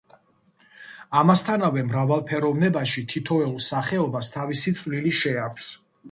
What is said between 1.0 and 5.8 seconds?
ამასთანავე მრავალფეროვნებაში თითოეულ სახეობას თავისი წვლილი შეაქვს.